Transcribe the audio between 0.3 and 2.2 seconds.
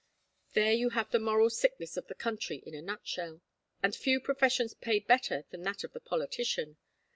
There you have the moral sickness of the